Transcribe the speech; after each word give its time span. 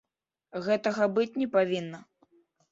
Гэтага 0.67 1.03
быць 1.19 1.37
не 1.43 1.47
павінна! 1.59 2.05